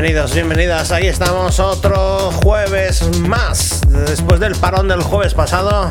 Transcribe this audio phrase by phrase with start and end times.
[0.00, 0.92] Bienvenidos, bienvenidas.
[0.92, 3.80] Ahí estamos otro jueves más.
[4.06, 5.90] Después del parón del jueves pasado,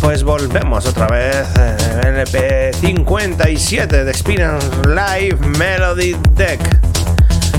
[0.00, 1.48] pues volvemos otra vez.
[2.04, 6.60] LP 57 de Experience Live Melody Deck.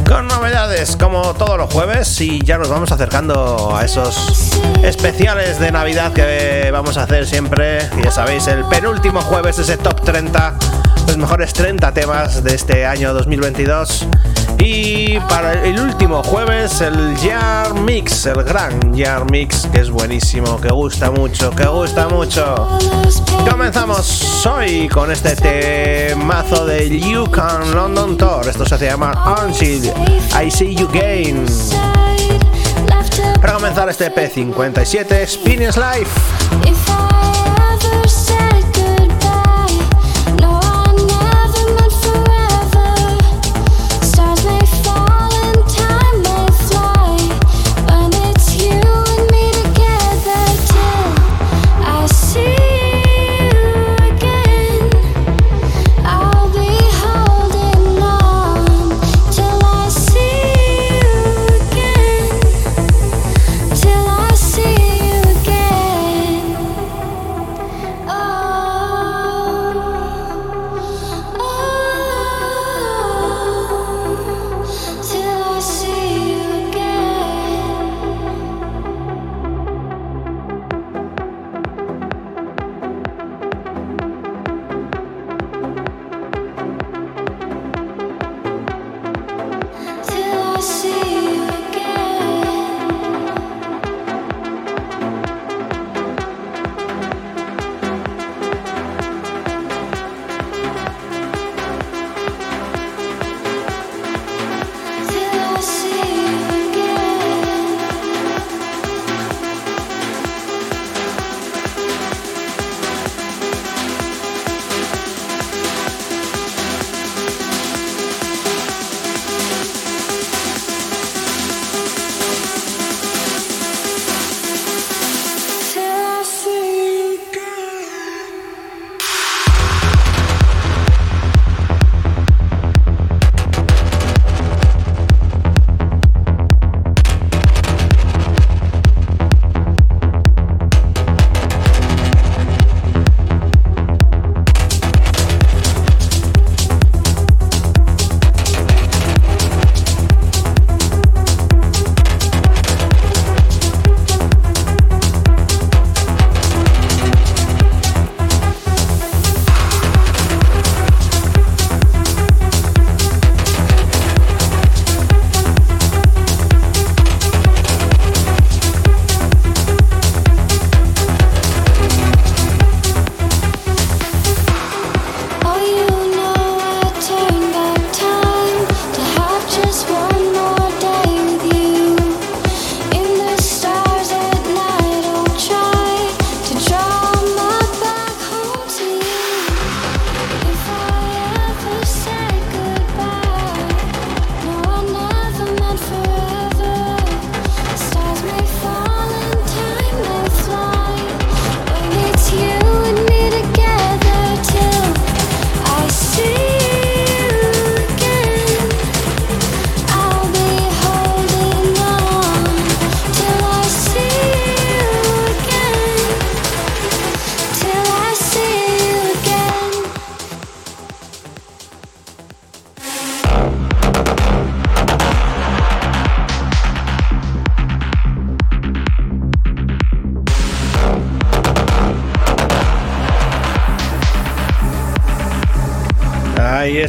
[0.08, 5.74] Con novedades como todos los jueves y ya nos vamos acercando a esos especiales de
[5.74, 7.80] Navidad que vamos a hacer siempre.
[8.02, 10.54] Ya sabéis, el penúltimo jueves ese top 30,
[11.08, 14.08] los mejores 30 temas de este año 2022.
[14.66, 20.60] Y para el último jueves, el Jar Mix, el gran Jar Mix, que es buenísimo,
[20.62, 22.80] que gusta mucho, que gusta mucho.
[23.50, 28.48] Comenzamos hoy con este temazo de Yukon London Tour.
[28.48, 29.92] Esto se llama Until
[30.42, 31.46] I See You Again.
[33.42, 36.10] Para comenzar este P57, Experience Life.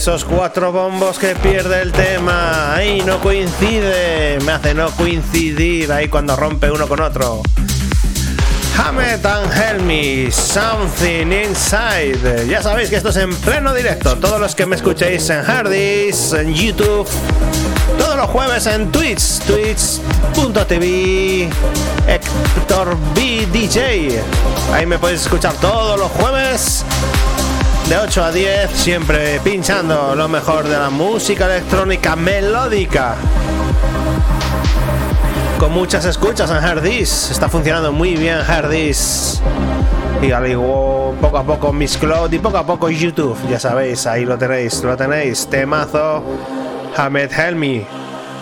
[0.04, 2.74] Esos cuatro bombos que pierde el tema.
[2.74, 4.38] Ahí no coincide.
[4.44, 7.40] Me hace no coincidir ahí cuando rompe uno con otro.
[8.76, 12.46] Hammett and Helmy, Something Inside.
[12.46, 14.18] Ya sabéis que esto es en pleno directo.
[14.18, 17.08] Todos los que me escuchéis en Hardys, en YouTube,
[17.98, 21.48] todos los jueves en Twitch, twitch.tv,
[22.06, 24.20] Héctor BDJ.
[24.70, 26.84] Ahí me podéis escuchar todos los jueves
[27.88, 33.16] de 8 a 10, siempre pinchando lo mejor de la música electrónica melódica
[35.58, 37.31] con muchas escuchas en Hardis.
[37.31, 39.40] Está funcionando muy bien Hardis.
[40.20, 43.36] Y al igual, poco a poco Miss Cloud y poco a poco YouTube.
[43.48, 45.46] Ya sabéis, ahí lo tenéis, lo tenéis.
[45.46, 46.22] Temazo,
[46.96, 47.87] Hamed Helmi,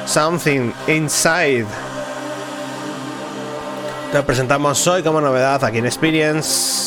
[0.06, 1.66] Something Inside.
[4.10, 6.81] Te presentamos hoy como novedad aquí en Experience.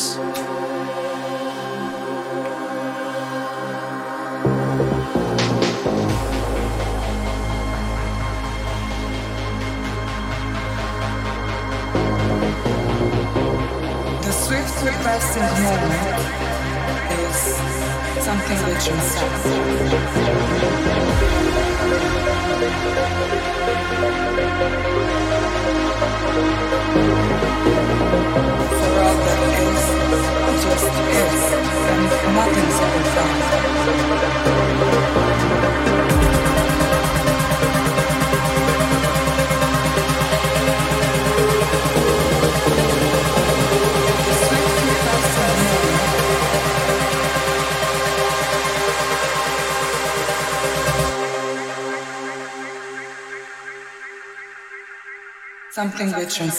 [55.96, 56.52] Something rich and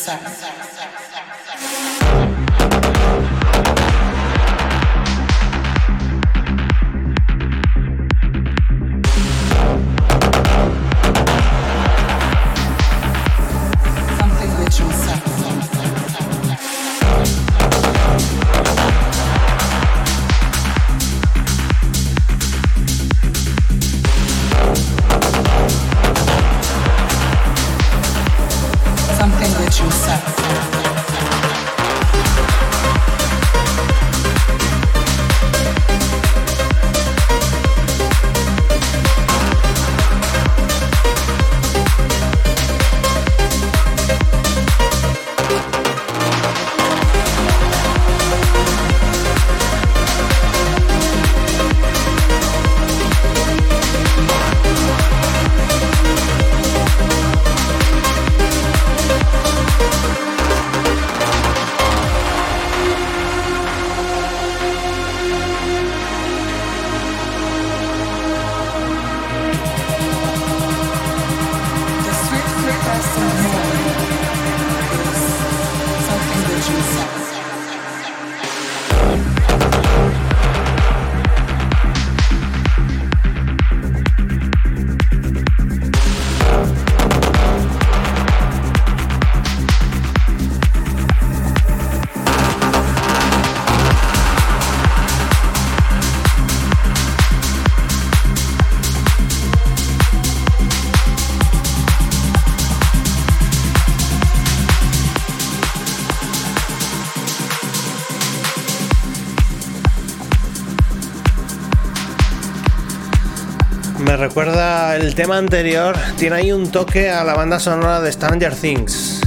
[114.28, 119.22] recuerda el tema anterior, tiene ahí un toque a la banda sonora de Stranger Things.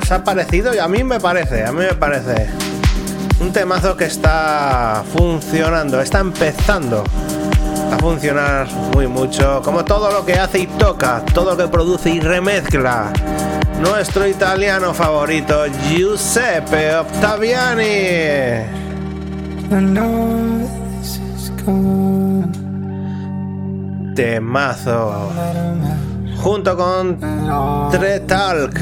[0.00, 0.72] ¿Os ha parecido?
[0.72, 2.46] Y a mí me parece, a mí me parece.
[3.40, 7.02] Un temazo que está funcionando, está empezando
[7.92, 12.10] a funcionar muy mucho, como todo lo que hace y toca, todo lo que produce
[12.10, 13.12] y remezcla.
[13.80, 17.86] Nuestro italiano favorito, Giuseppe Ottaviani.
[24.16, 25.30] Temazo.
[26.38, 27.20] Junto con
[27.90, 28.80] Tretalk,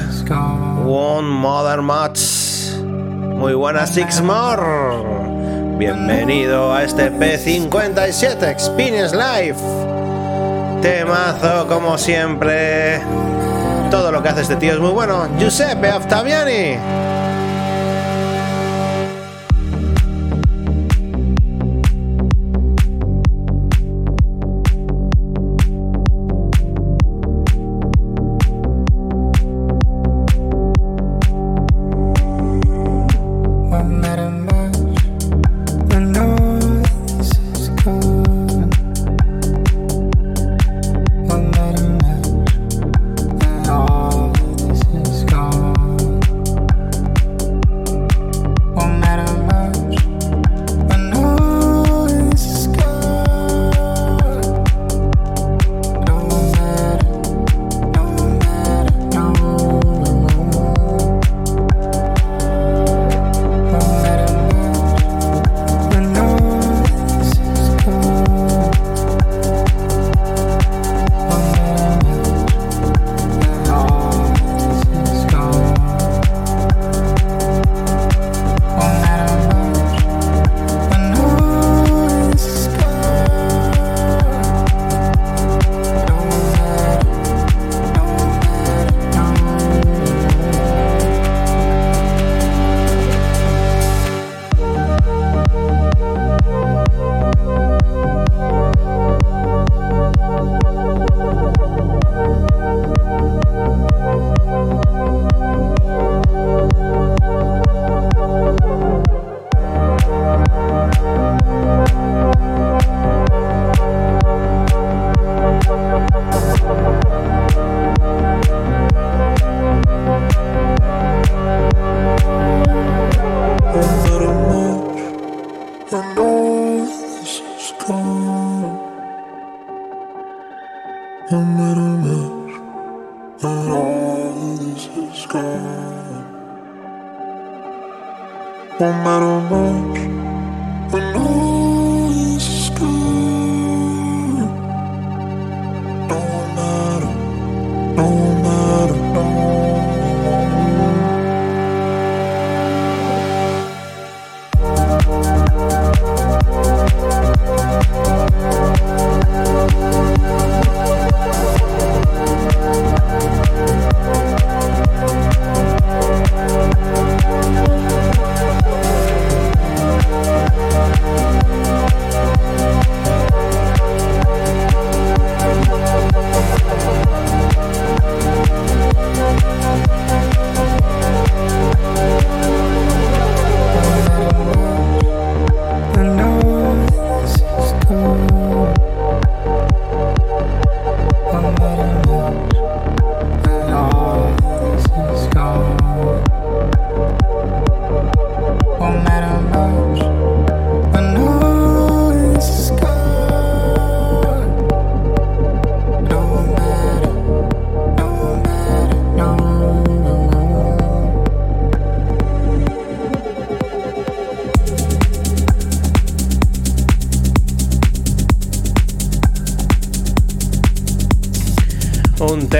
[0.86, 2.20] One Mother Match.
[2.80, 5.76] Muy buenas, Six More.
[5.76, 9.58] Bienvenido a este P57 Experience Live.
[10.80, 13.00] Temazo, como siempre.
[13.90, 15.28] Todo lo que hace este tío es muy bueno.
[15.38, 15.90] Giuseppe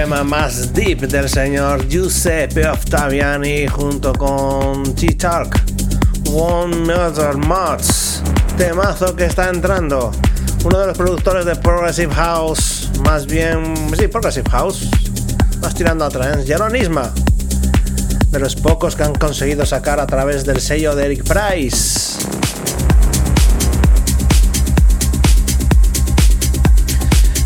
[0.05, 0.29] Octaviani.
[0.29, 5.59] más deep del señor Giuseppe Ottaviani junto con T-Talk.
[6.31, 8.21] One Murder Mods,
[8.55, 10.11] temazo que está entrando.
[10.63, 14.87] Uno de los productores de Progressive House, más bien, sí, Progressive House,
[15.61, 17.11] más tirando a trance, Jeronisma.
[18.29, 22.19] De los pocos que han conseguido sacar a través del sello de Eric Price.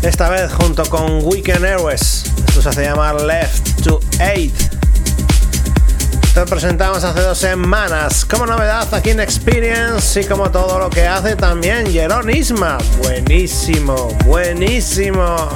[0.02, 2.19] Esta vez junto con Weekend Airways
[2.60, 4.54] se hace llamar Left to Eight.
[6.34, 11.06] Te presentamos hace dos semanas como novedad aquí en Experience y como todo lo que
[11.06, 12.76] hace también Jeronisma.
[12.98, 15.48] Buenísimo, buenísimo.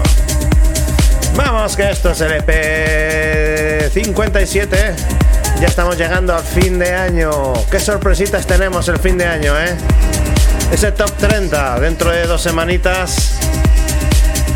[1.37, 4.95] Vamos que esto es el EP 57.
[5.61, 7.31] Ya estamos llegando al fin de año.
[7.71, 9.77] Qué sorpresitas tenemos el fin de año, ¿eh?
[10.73, 13.35] Ese top 30 dentro de dos semanitas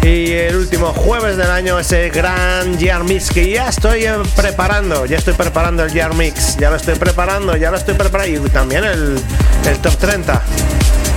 [0.08, 5.18] y el último jueves del año ese gran Year Mix que ya estoy preparando, ya
[5.18, 8.84] estoy preparando el Year Mix, ya lo estoy preparando, ya lo estoy preparando y también
[8.84, 9.20] el,
[9.66, 10.42] el Top 30.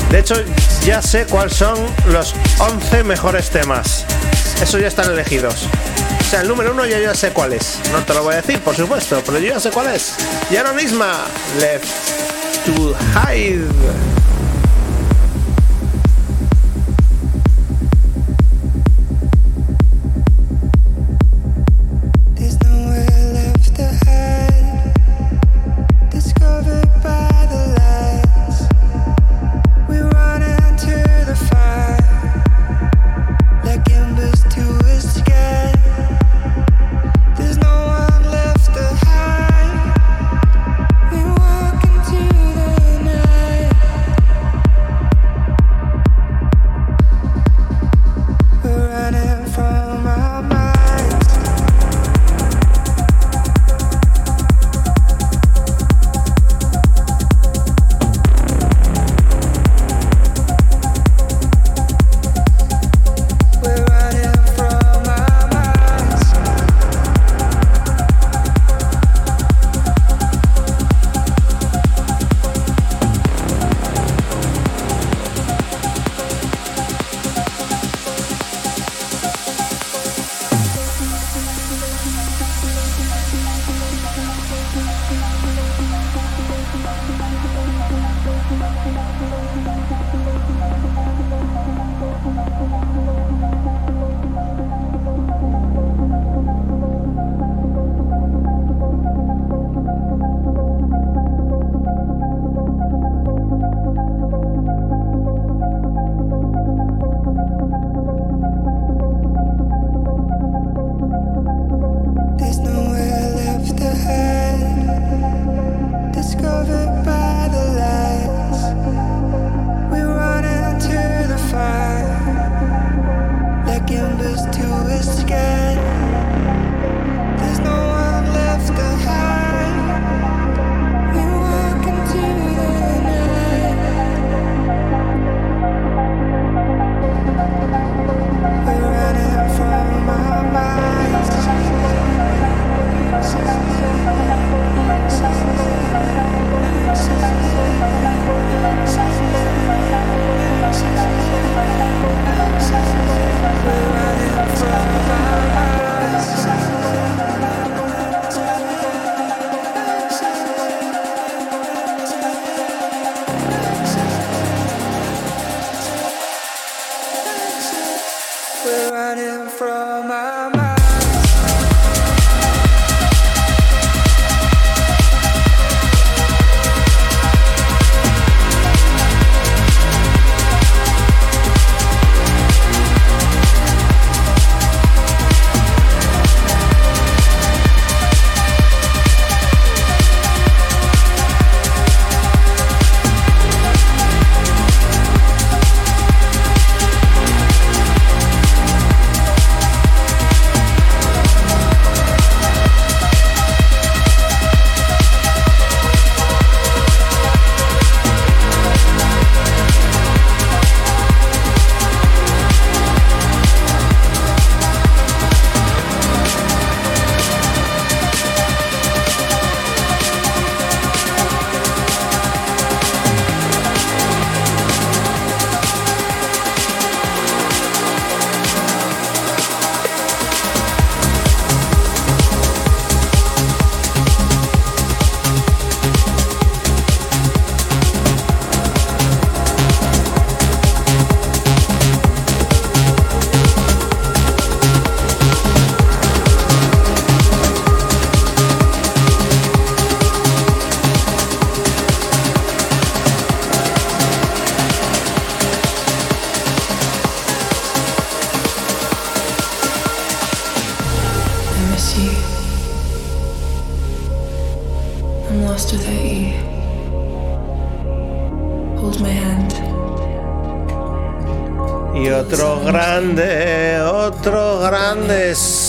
[0.10, 0.36] De hecho,
[0.86, 4.06] ya sé cuáles son los 11 mejores temas.
[4.62, 5.68] Esos ya están elegidos.
[6.20, 7.80] O sea, el número uno ya, ya sé cuál es.
[7.94, 10.16] No te lo voy a decir, por supuesto, pero yo ya sé cuál es.
[10.50, 11.26] Y ahora misma,
[11.60, 11.88] Left
[12.66, 14.21] to Hide.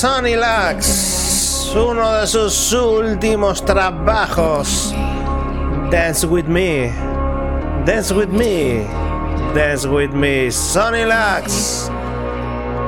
[0.03, 4.93] Sonny Lax, uno de sus últimos trabajos.
[5.93, 6.91] Dance with me,
[7.87, 8.85] dance with me,
[9.55, 11.89] dance with me, Sonny Lax.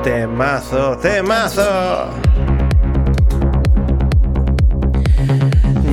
[0.03, 2.09] Temazo, temazo.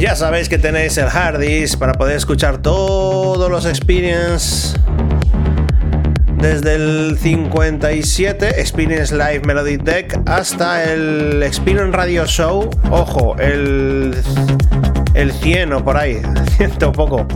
[0.00, 4.76] Ya sabéis que tenéis el Hardis para poder escuchar todos los experience
[6.42, 10.01] desde el 57 Experience Live Melody Deck
[10.36, 12.70] hasta el Experience Radio Show.
[12.90, 14.16] Ojo, el,
[15.12, 16.22] el 100 o por ahí,
[16.56, 17.26] ciento poco.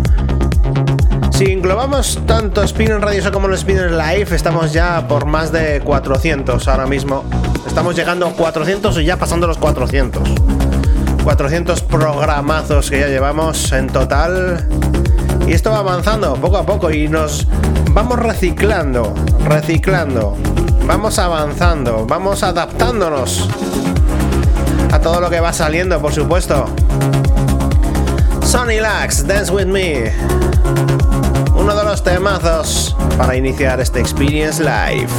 [1.30, 5.80] Si englobamos tanto Experience Radio Show como el Experience Live, estamos ya por más de
[5.82, 7.24] 400 ahora mismo.
[7.66, 10.22] Estamos llegando a 400 y ya pasando los 400.
[11.22, 14.66] 400 programazos que ya llevamos en total.
[15.46, 17.46] Y esto va avanzando poco a poco y nos
[17.90, 20.36] vamos reciclando, reciclando,
[20.86, 23.48] vamos avanzando, vamos adaptándonos
[24.92, 26.66] a todo lo que va saliendo, por supuesto.
[28.44, 30.12] Sonny Lax, Dance With Me.
[31.54, 35.10] Uno de los temazos para iniciar este Experience Live.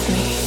[0.00, 0.39] with me.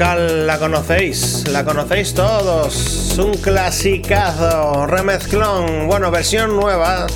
[0.00, 3.18] La conocéis, la conocéis todos.
[3.18, 7.06] Un clasicazo, remezclón, bueno, versión nueva.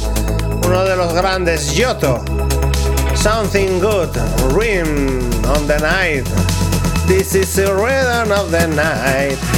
[0.66, 2.23] Uno de los grandes, Yoto.
[3.14, 4.14] Something good,
[4.53, 6.25] Rim on the night.
[7.07, 9.54] This is the rhythm of the night.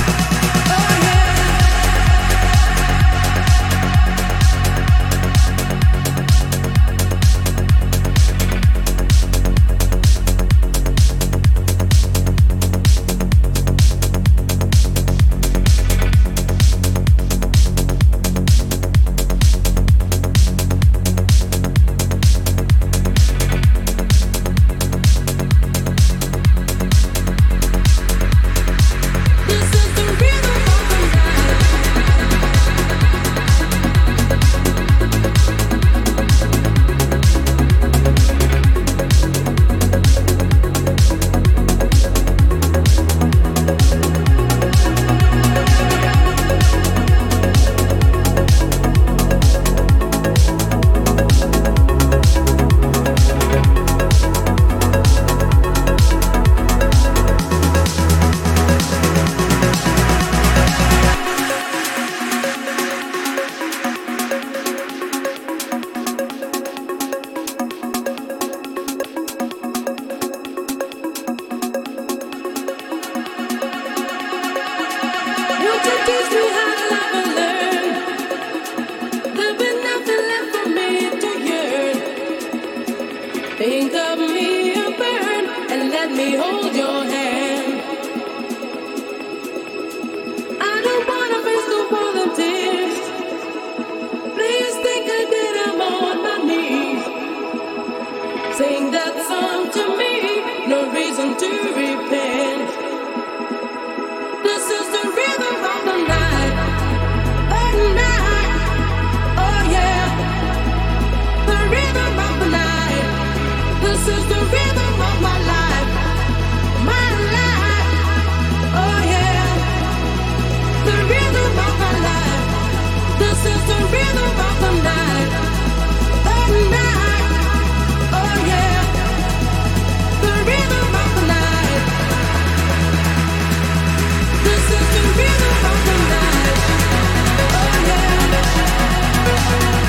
[139.46, 139.85] Bye.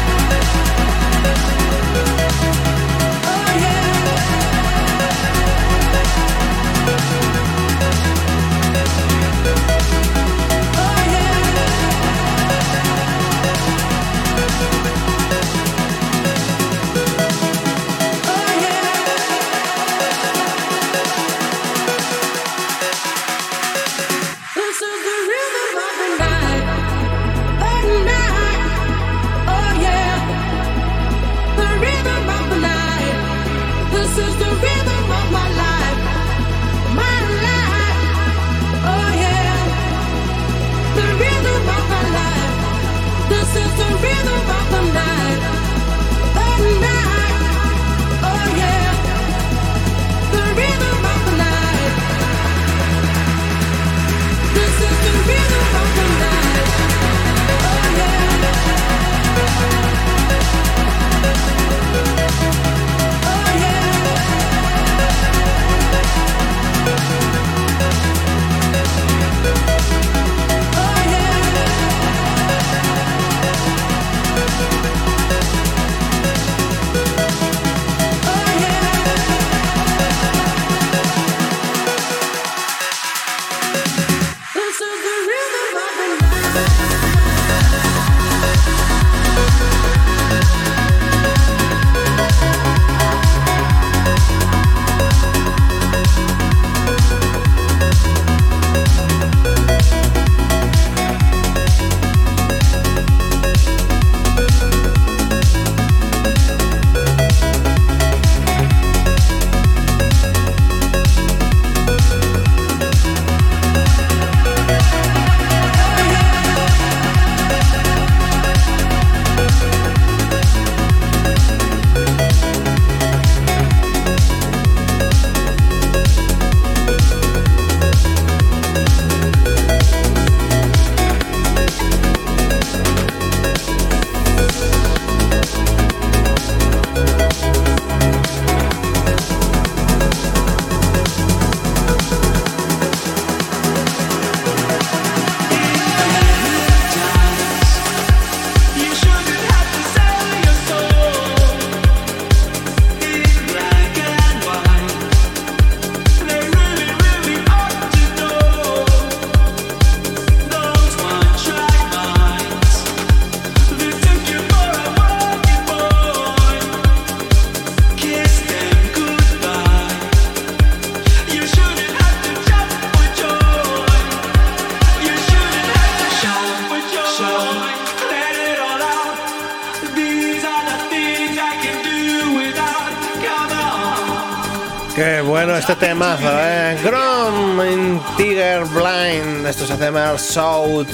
[189.80, 190.88] Llama South.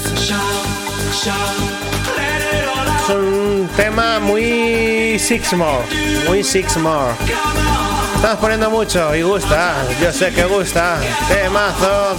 [3.00, 5.86] Es un tema muy Sixmore.
[6.28, 7.14] Muy Sixmore.
[8.16, 9.76] Estamos poniendo mucho y gusta.
[10.02, 11.00] Yo sé que gusta.
[11.28, 12.16] Temazo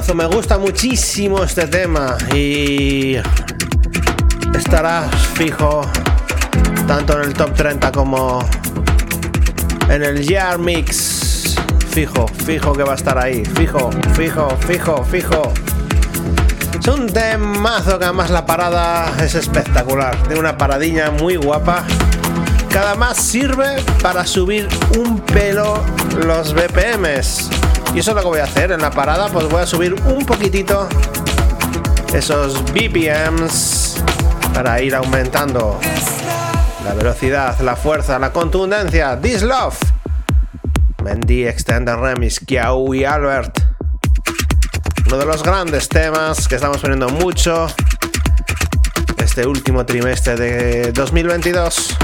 [0.00, 0.16] Grum.
[0.16, 3.16] Me gusta muchísimo este tema y
[4.56, 5.82] estará fijo
[6.86, 8.44] tanto en el top 30 como
[9.88, 11.56] en el Year Mix.
[11.90, 13.44] Fijo, fijo que va a estar ahí.
[13.44, 15.52] Fijo, fijo, fijo, fijo.
[16.80, 20.16] Es un temazo que además la parada es espectacular.
[20.22, 21.84] Tiene una paradiña muy guapa.
[22.70, 25.82] Cada más sirve para subir un pelo
[26.24, 27.61] los BPMs.
[27.94, 29.94] Y eso es lo que voy a hacer en la parada, pues voy a subir
[30.06, 30.88] un poquitito
[32.14, 34.02] esos BPMs
[34.54, 35.78] para ir aumentando
[36.84, 39.20] la velocidad, la fuerza, la contundencia.
[39.20, 39.78] This Love.
[41.02, 43.58] Mendy Extended Remix, Kiau y Albert.
[45.06, 47.66] Uno de los grandes temas que estamos poniendo mucho
[49.18, 51.96] este último trimestre de 2022.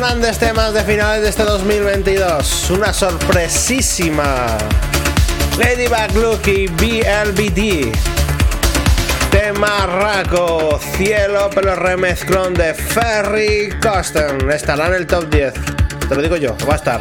[0.00, 2.70] Grandes temas de finales de este 2022.
[2.70, 4.46] Una sorpresísima.
[5.58, 7.92] Ladybug Lucky BLBD.
[9.30, 14.50] Tema Raco, Cielo, pero remezclón de Ferry Costen.
[14.50, 15.52] Estará en el top 10.
[16.08, 17.00] Te lo digo yo, va a estar.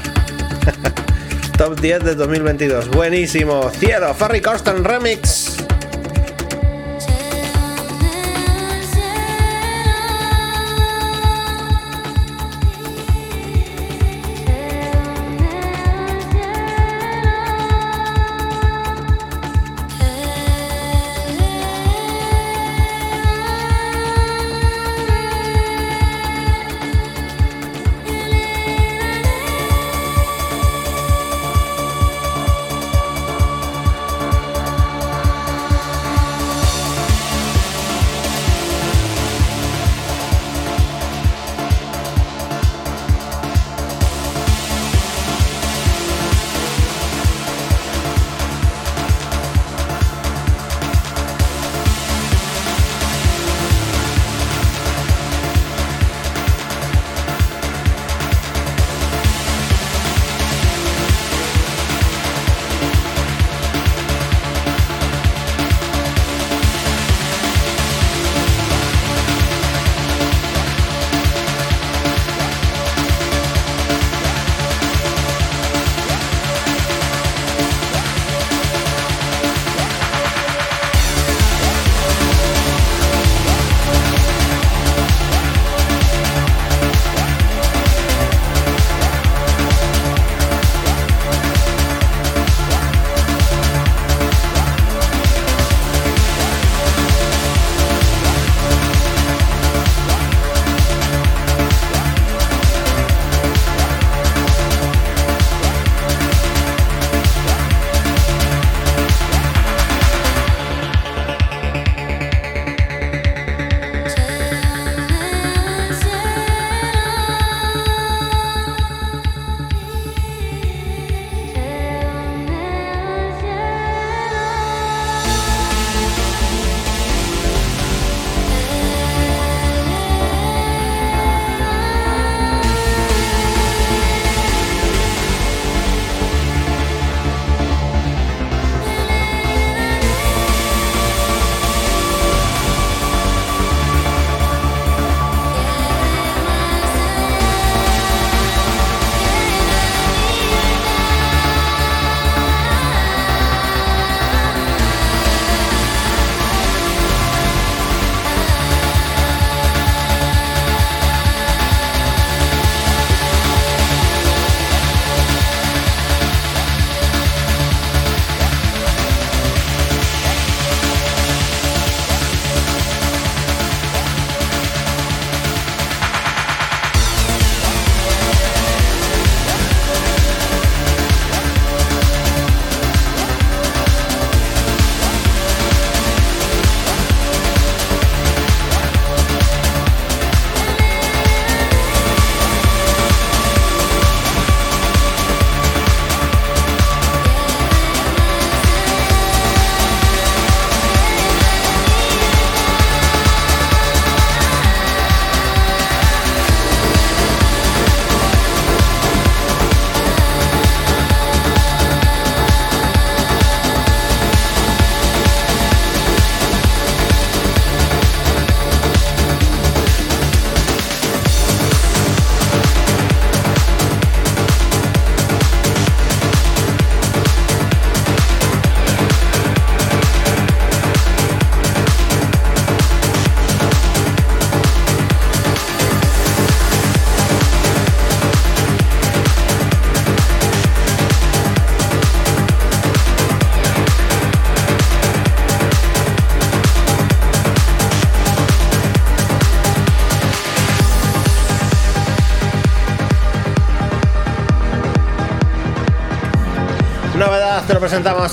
[1.58, 2.90] top 10 de 2022.
[2.90, 3.72] Buenísimo.
[3.80, 5.39] Cielo, Ferry Costen Remix.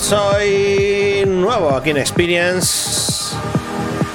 [0.00, 3.34] Soy nuevo aquí en Experience.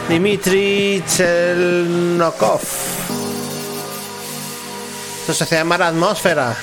[0.07, 2.61] Dimitri Chelnokov.
[5.27, 6.55] Esto se llama Atmósfera.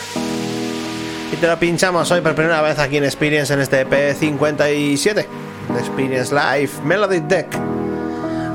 [1.32, 5.78] Y te lo pinchamos hoy por primera vez aquí en Experience en este EP57 de
[5.78, 7.48] Experience Live Melody Deck.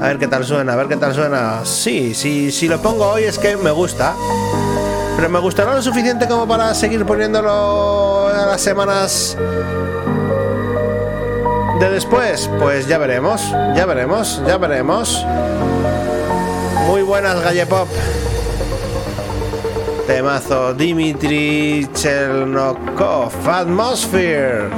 [0.01, 1.66] A ver qué tal suena, a ver qué tal suena.
[1.66, 4.16] Sí, sí, si lo pongo hoy es que me gusta.
[5.16, 9.38] Pero me gustará lo suficiente como para seguir poniéndolo a las semanas
[11.84, 12.49] de después.
[12.59, 13.41] Pues ya veremos,
[13.75, 15.25] ya veremos, ya veremos.
[16.88, 17.88] Muy buenas, Gallepop.
[20.07, 24.69] Temazo Dimitri Chernokov, Atmosphere.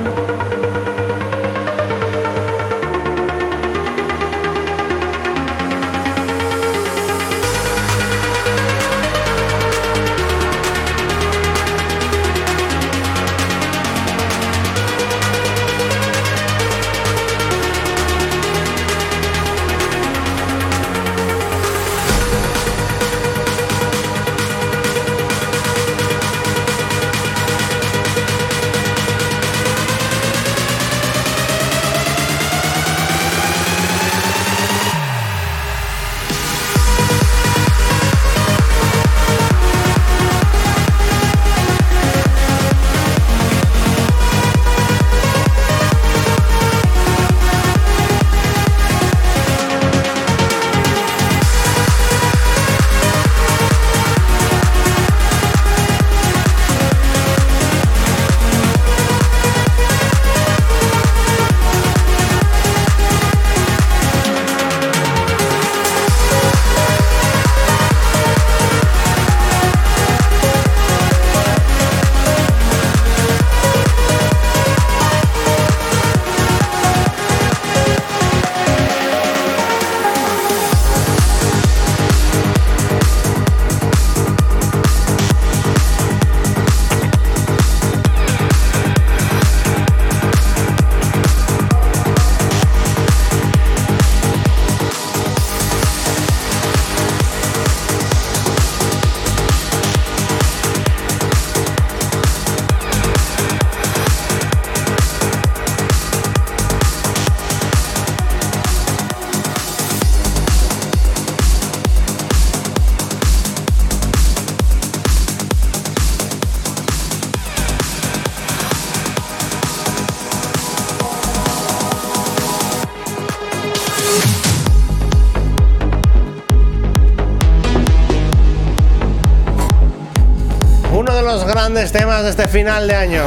[132.26, 133.24] De este final de año.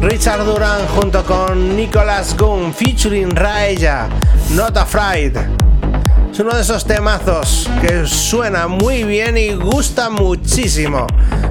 [0.00, 4.08] Richard Duran junto con Nicholas Gunn featuring Raella,
[4.50, 5.36] Not Afraid.
[6.32, 11.06] Es uno de esos temazos que suena muy bien y gusta muchísimo.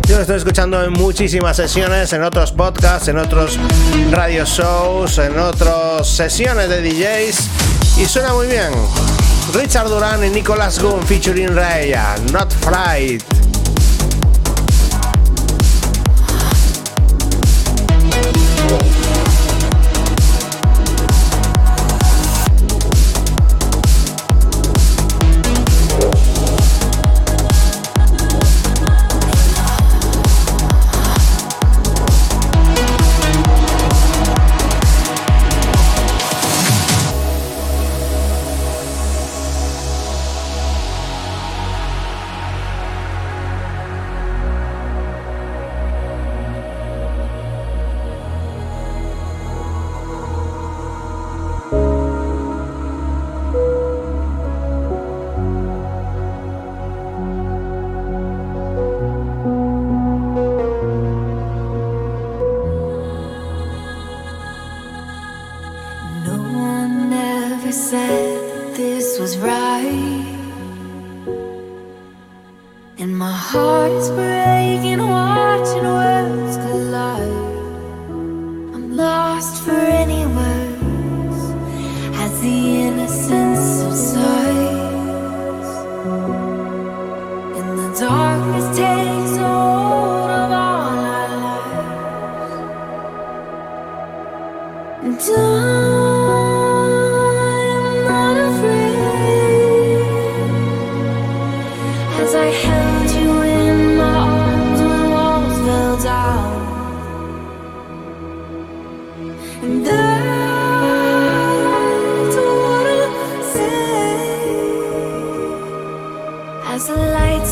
[0.06, 3.58] Yo lo estoy escuchando en muchísimas sesiones, en otros podcasts, en otros
[4.12, 8.72] radio shows, en otras sesiones de DJs y suena muy bien.
[9.54, 12.54] Richard Duran y Nicholas Gunn featuring Raella, Not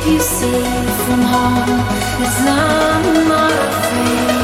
[0.00, 0.62] If you see
[1.06, 1.80] from home,
[2.22, 4.37] It's not, I'm afraid.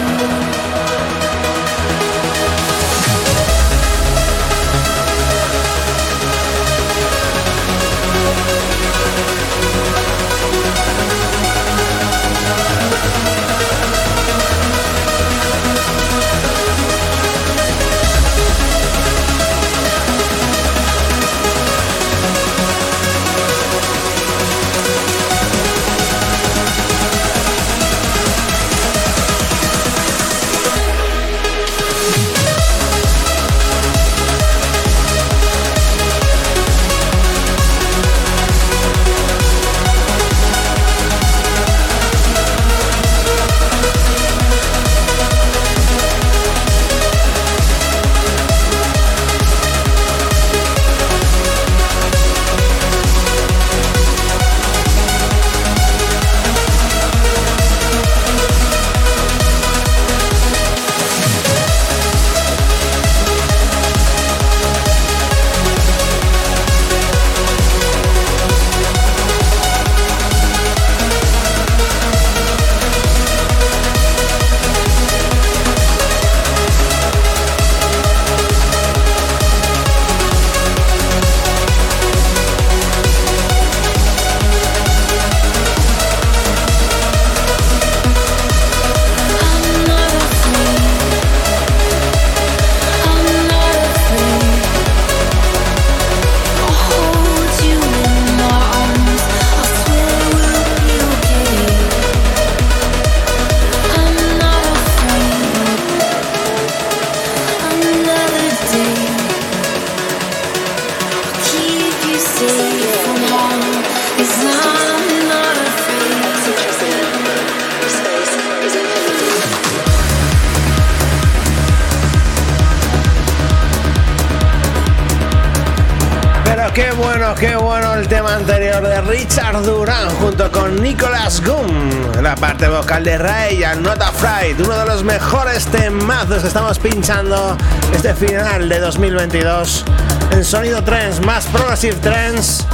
[136.42, 137.56] Estamos pinchando
[137.94, 139.84] este final de 2022
[140.32, 142.66] en sonido trends, más progressive trends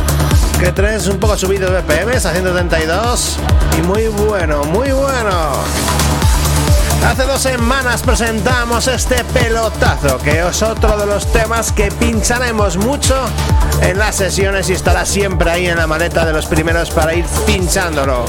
[0.58, 3.36] que trends un poco subidos de BPM a 132
[3.78, 5.30] y muy bueno, muy bueno.
[7.06, 13.14] Hace dos semanas presentamos este pelotazo, que es otro de los temas que pincharemos mucho
[13.82, 17.26] en las sesiones y estará siempre ahí en la maleta de los primeros para ir
[17.46, 18.24] pinchándolo.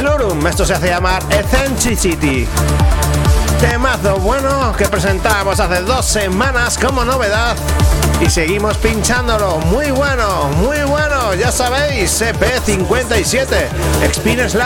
[0.00, 2.46] Lurum, esto se hace llamar Eccentricity.
[3.62, 7.56] Temazo bueno que presentamos hace dos semanas como novedad.
[8.20, 9.58] Y seguimos pinchándolo.
[9.58, 13.68] Muy bueno, muy bueno, ya sabéis, CP57,
[14.02, 14.58] Experience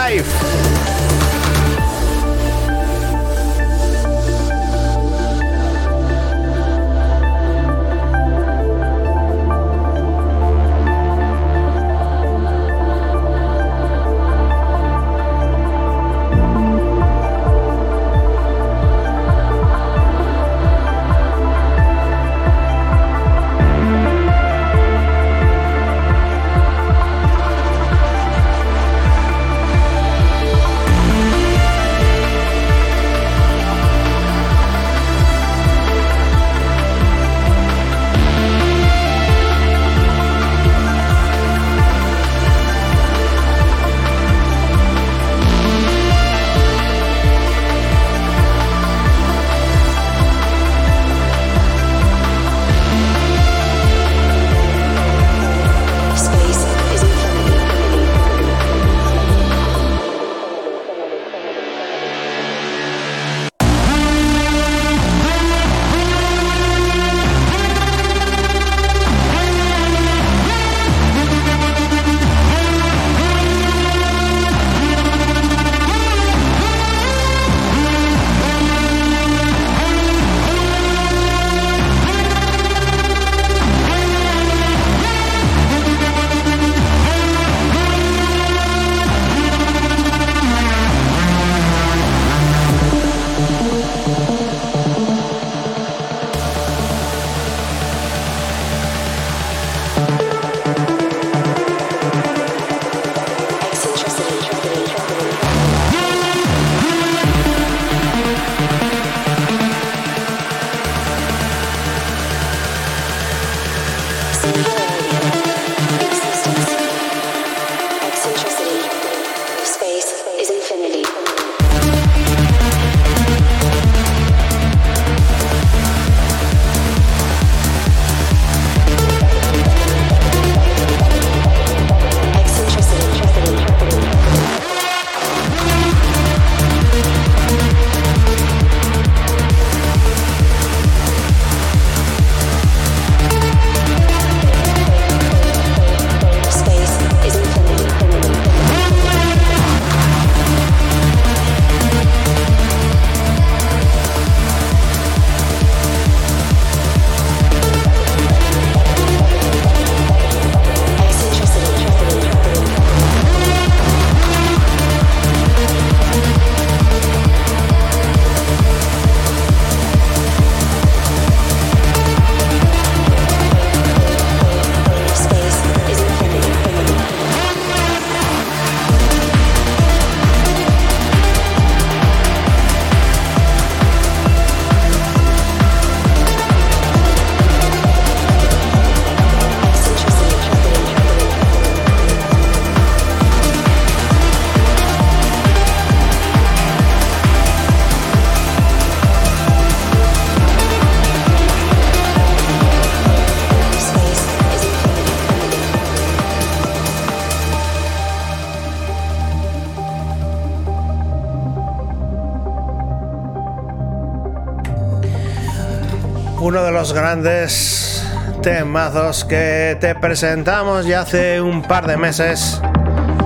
[216.92, 218.04] Grandes
[218.42, 222.60] temazos que te presentamos ya hace un par de meses.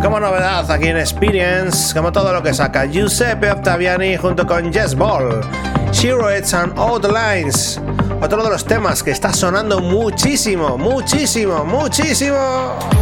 [0.03, 4.95] Como novedad aquí en Experience, como todo lo que saca Giuseppe Octaviani junto con Jess
[4.95, 5.41] Ball,
[5.93, 7.81] Sheroids and Old Lines.
[8.23, 13.00] Otro de los temas que está sonando muchísimo, muchísimo, muchísimo.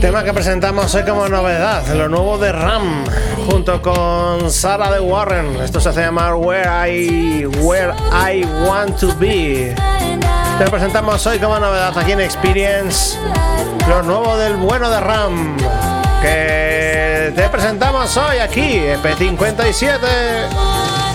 [0.00, 3.04] Tema que presentamos hoy como novedad, lo nuevo de Ram,
[3.50, 5.60] junto con Sara de Warren.
[5.60, 9.74] Esto se hace llamar Where I, Where I Want to Be.
[10.58, 13.18] Te presentamos hoy como novedad aquí en Experience,
[13.88, 15.58] lo nuevo del bueno de Ram,
[16.22, 21.09] que te presentamos hoy aquí, EP57.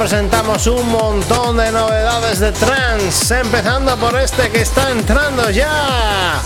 [0.00, 6.40] presentamos un montón de novedades de trance, empezando por este que está entrando ya.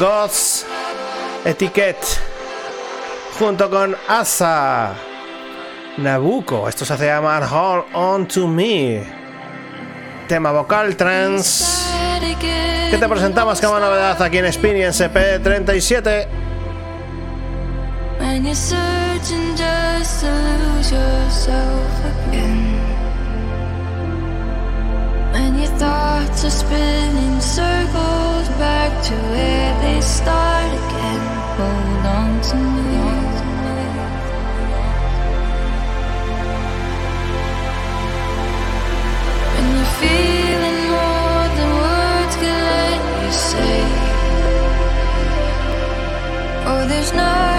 [0.00, 0.64] Gods
[1.44, 2.06] Etiquette,
[3.38, 4.94] junto con Asa
[5.98, 6.70] Nabucco.
[6.70, 9.04] Esto se hace llamar Hold On To Me.
[10.26, 11.66] Tema vocal trance.
[12.90, 16.28] Que te presentamos como novedad aquí en Experience p 37
[18.20, 22.80] when you're place to lose yourself again.
[25.32, 31.22] When your thoughts are spinning circles back to where they start again,
[31.56, 32.84] hold on to me.
[40.00, 43.80] feeling more than words can let you say.
[46.66, 47.53] Oh, there's no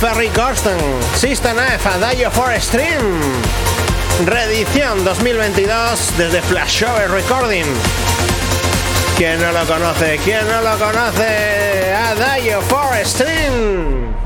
[0.00, 0.78] Ferry Corsten,
[1.14, 3.20] Sister Knife, A Dio for Stream,
[4.26, 7.64] reedición 2022 desde Flashover Recording.
[9.16, 10.18] ¿Quién no lo conoce?
[10.22, 11.94] ¿Quién no lo conoce?
[11.94, 14.25] A Dio for Stream.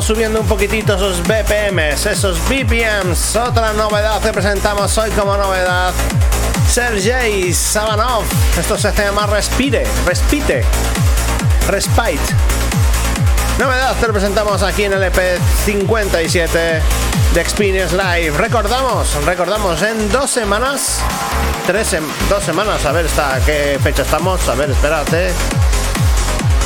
[0.00, 3.36] Subiendo un poquitito esos BPMs, esos BPMs.
[3.36, 5.92] Otra novedad que presentamos hoy como novedad.
[6.70, 8.24] Sergei Savanov.
[8.58, 10.64] Esto se llama Respire, Respite,
[11.68, 12.20] Respite.
[13.58, 16.58] Novedad que presentamos aquí en el EP 57
[17.34, 18.36] de Experience Live.
[18.38, 21.00] Recordamos, recordamos, en dos semanas,
[21.66, 25.32] tres, sem- dos semanas, a ver hasta qué fecha estamos, a ver, espérate.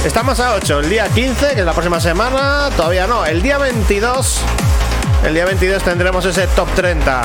[0.06, 3.58] Estamos a 8, el día 15, que es la próxima semana, todavía no, el día
[3.58, 4.40] 22,
[5.24, 7.22] el día 22 tendremos ese top 30.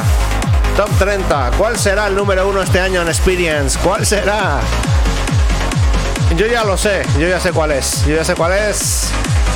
[0.76, 3.78] Top 30, ¿cuál será el número uno este año en Experience?
[3.84, 4.62] ¿Cuál será?
[6.36, 9.12] Yo ya lo sé, yo ya sé cuál es, yo ya sé cuál es.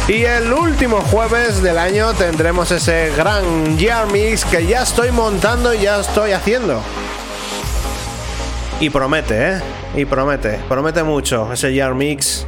[0.08, 5.74] Y el último jueves del año tendremos ese gran Year Mix que ya estoy montando
[5.74, 6.80] y ya estoy haciendo.
[8.80, 9.62] Y promete, ¿eh?
[9.96, 12.45] Y promete, promete mucho ese Year Mix.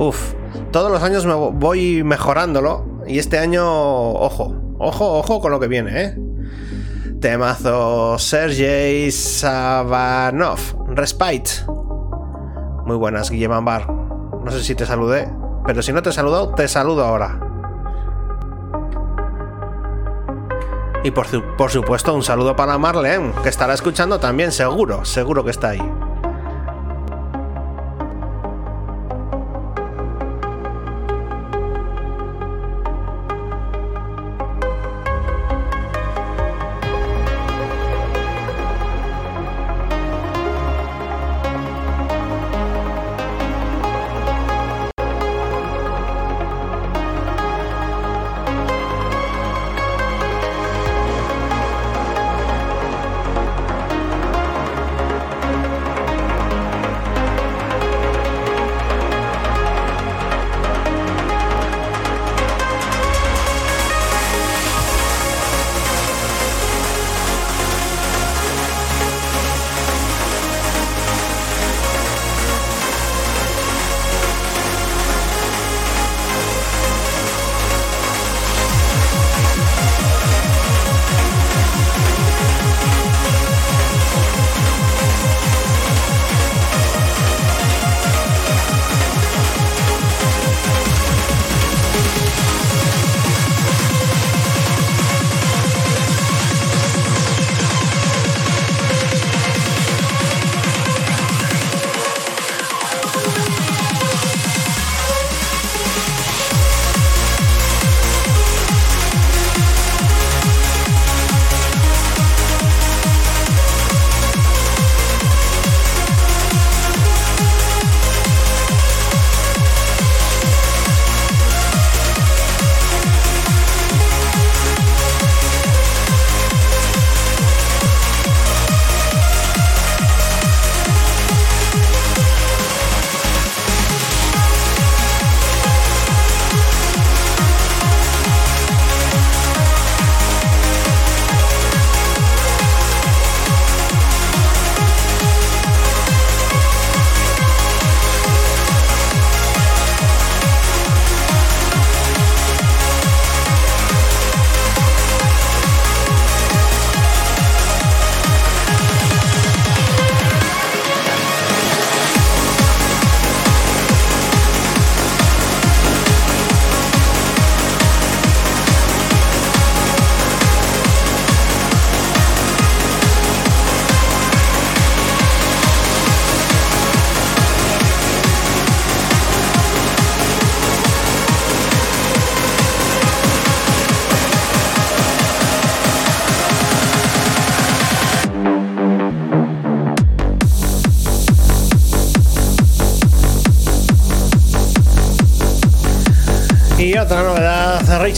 [0.00, 0.32] Uf,
[0.72, 5.60] todos los años me vo- voy mejorándolo y este año, ojo, ojo, ojo con lo
[5.60, 6.18] que viene, ¿eh?
[7.20, 10.58] Temazo Sergei Savanov,
[10.88, 11.50] Respite.
[12.86, 13.92] Muy buenas, Guillem Ambar.
[14.42, 15.28] No sé si te saludé,
[15.66, 17.38] pero si no te he saludado, te saludo ahora.
[21.04, 25.50] Y por, por supuesto, un saludo para Marlene, que estará escuchando también, seguro, seguro que
[25.50, 25.82] está ahí.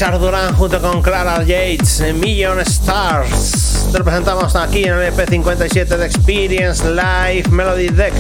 [0.03, 3.89] Richard Duran junto con Clara Yates, Million Stars.
[3.93, 8.13] Te lo presentamos aquí en el EP57 de Experience Live Melody Deck.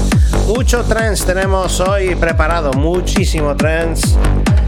[0.46, 4.16] Mucho trance tenemos hoy preparado, muchísimo trance.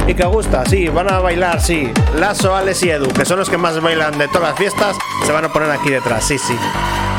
[0.08, 1.92] Y que gusta, sí, van a bailar, sí.
[2.18, 5.30] Lazo, Alex y Edu, que son los que más bailan de todas las fiestas, se
[5.30, 6.56] van a poner aquí detrás, sí, sí.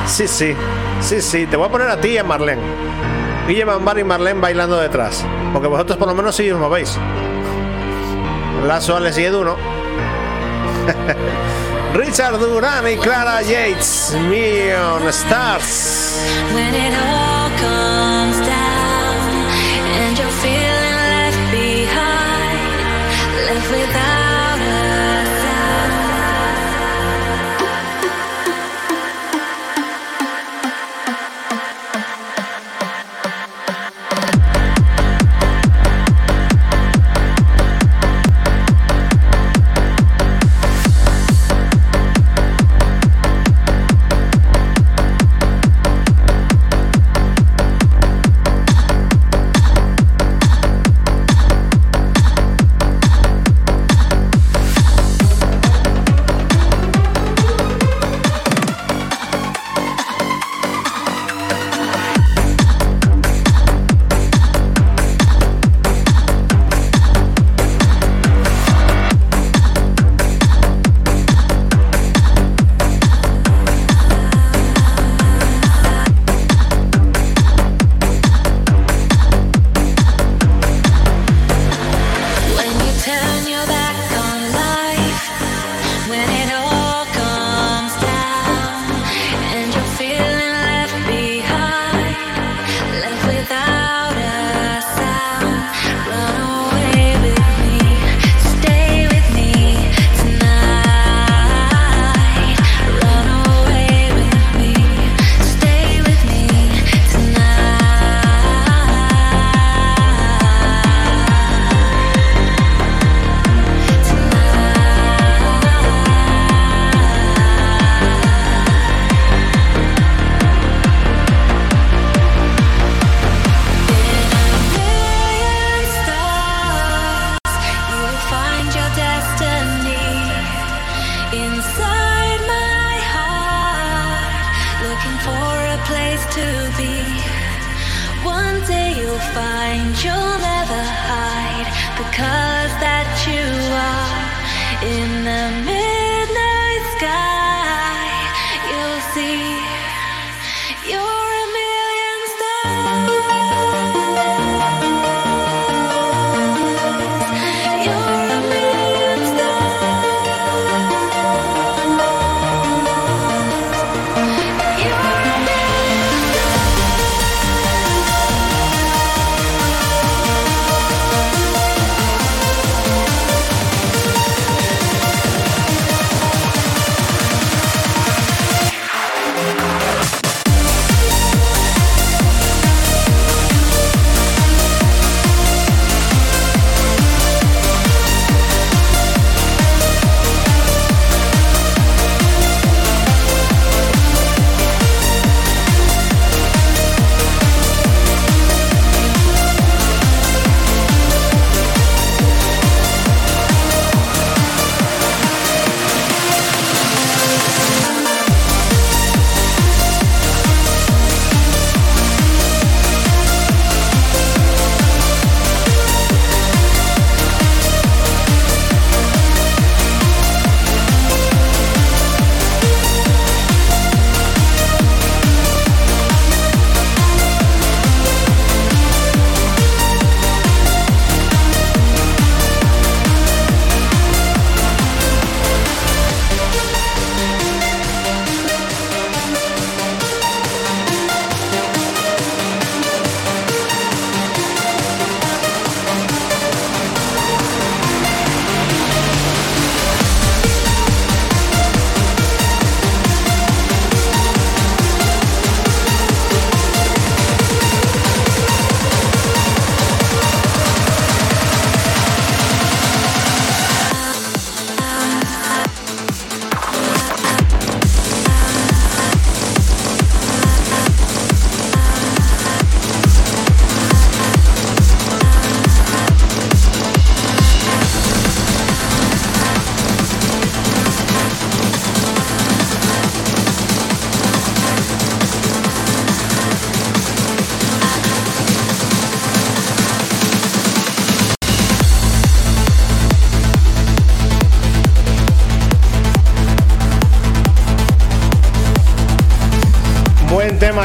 [0.08, 0.54] Sí, sí,
[1.00, 1.46] sí, sí.
[1.46, 2.62] Te voy a poner a ti y a Marlene.
[3.48, 5.24] Guille Mambar y Marlene bailando detrás.
[5.54, 6.98] Porque vosotros por lo menos sí os movéis.
[8.68, 9.75] Lazo, Alex y Edu, ¿no?
[11.94, 16.20] Richard Duran y Clara Yates, Million Stars.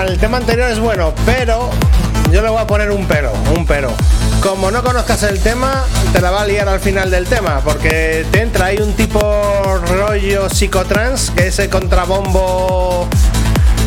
[0.09, 1.71] El tema anterior es bueno, pero
[2.31, 3.93] yo le voy a poner un pero, un pero.
[4.43, 8.25] Como no conozcas el tema, te la va a liar al final del tema, porque
[8.31, 9.21] te entra ahí un tipo
[9.89, 13.09] rollo psicotrans, que ese contrabombo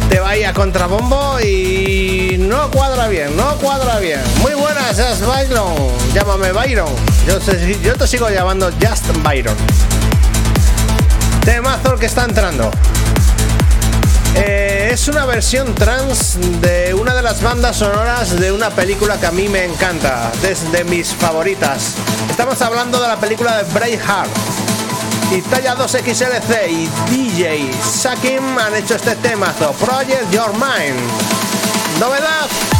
[0.09, 4.19] te va a contrabombo y no cuadra bien, no cuadra bien.
[4.41, 5.73] Muy buenas, es Byron,
[6.13, 6.89] llámame Byron.
[7.27, 9.55] Yo te sigo llamando Just Byron.
[11.45, 12.69] Temazo el que está entrando.
[14.35, 19.25] Eh, es una versión trans de una de las bandas sonoras de una película que
[19.25, 21.95] a mí me encanta, desde mis favoritas.
[22.29, 24.29] Estamos hablando de la película de Braveheart.
[25.31, 30.99] Y Talla 2XLC y DJ Sakim han hecho este temazo, Project Your Mind.
[31.99, 32.72] Novedad.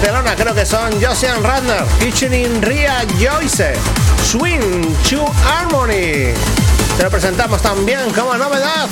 [0.00, 3.74] Barcelona, creo que son Josian Radner, featuring Ria Joyce,
[4.24, 6.32] Swing to Harmony.
[6.96, 8.88] Te lo presentamos también como novedad.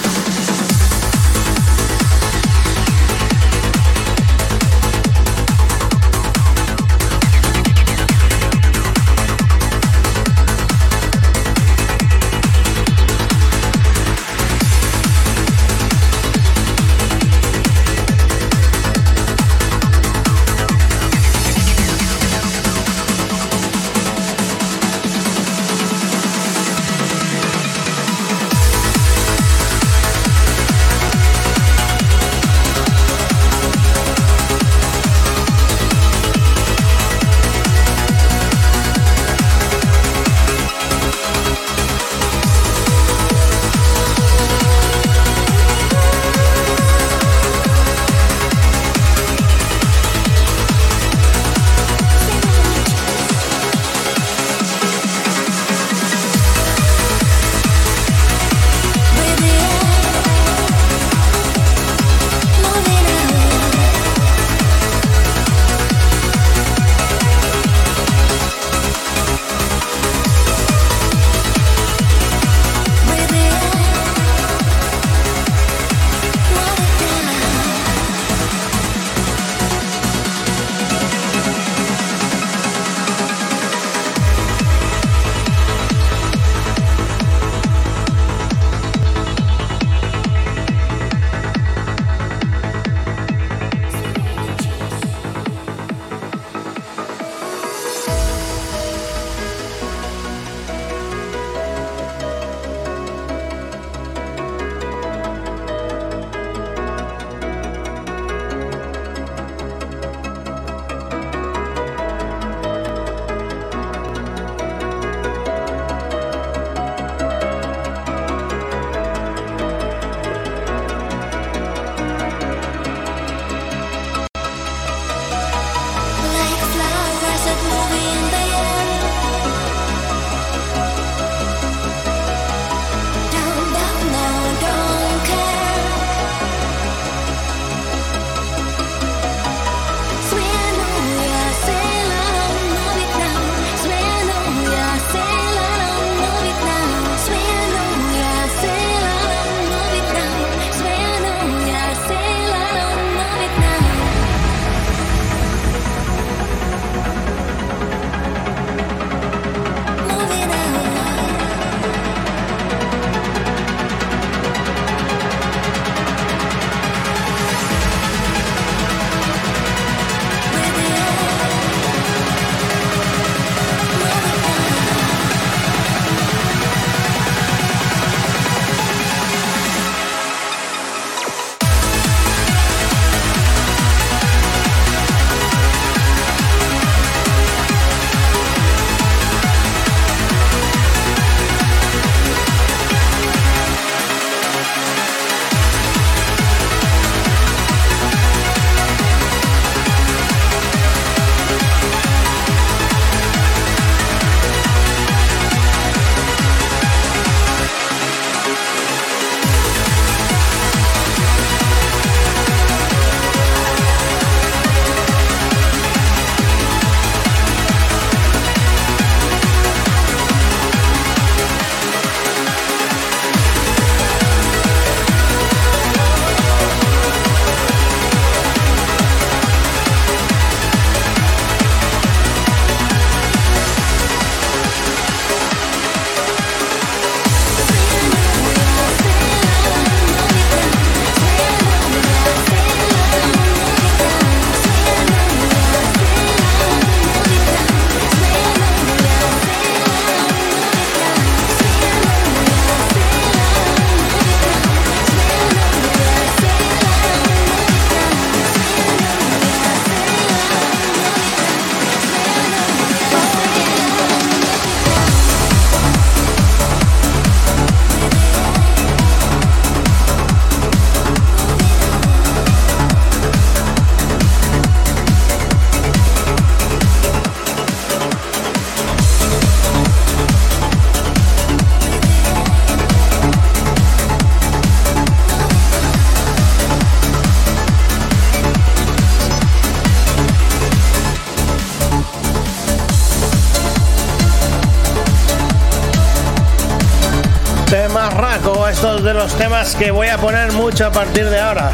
[299.74, 301.72] Que voy a poner mucho a partir de ahora.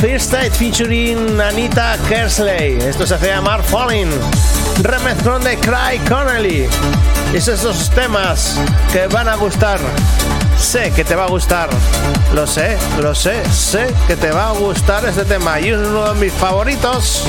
[0.00, 2.78] First State featuring Anita Kersley.
[2.78, 4.10] Esto se hace llamar Falling.
[4.82, 6.68] Remezclón de Cry Connelly.
[7.34, 8.56] Es esos temas
[8.92, 9.78] que van a gustar.
[10.58, 11.68] Sé que te va a gustar.
[12.34, 15.60] Lo sé, lo sé, sé que te va a gustar este tema.
[15.60, 17.24] Y es uno de mis favoritos.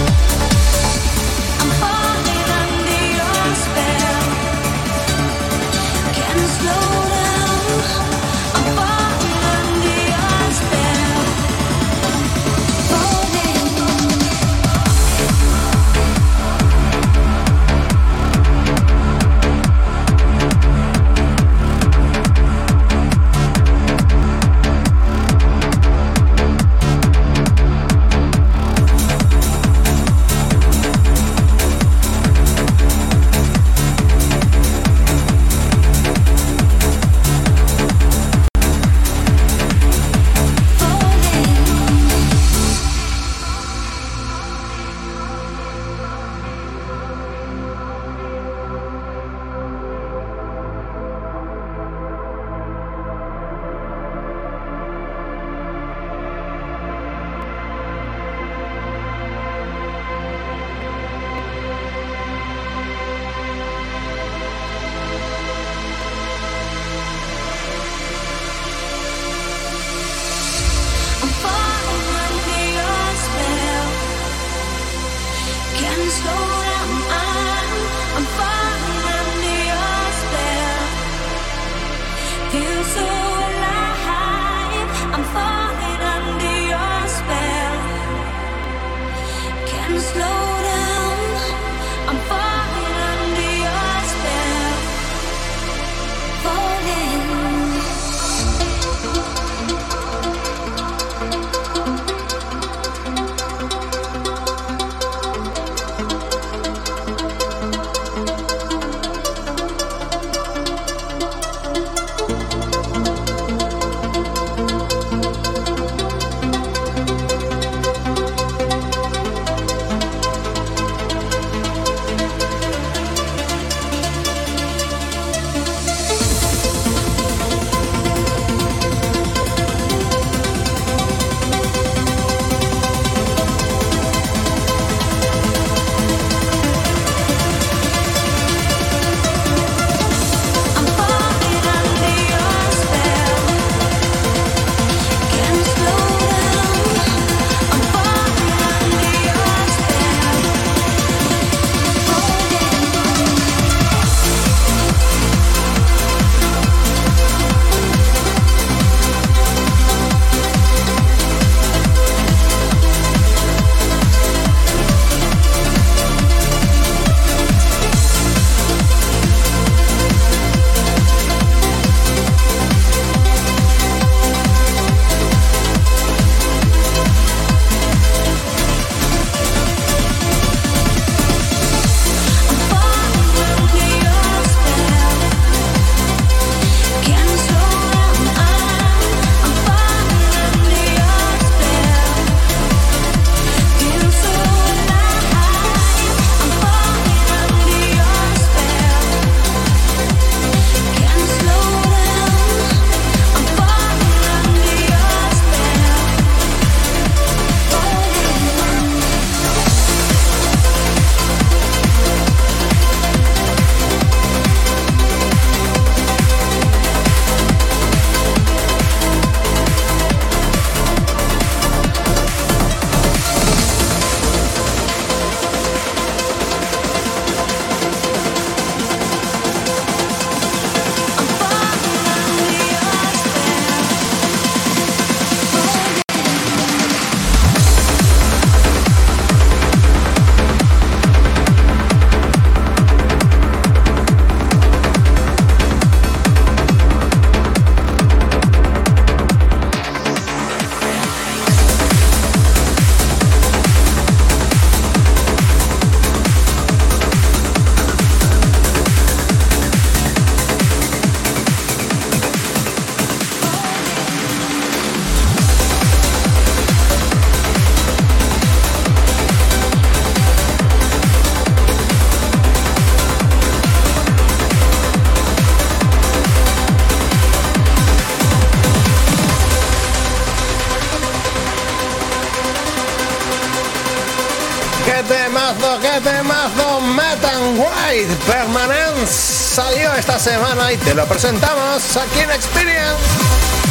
[290.02, 293.71] Esta semana y te lo presentamos aquí en Experience.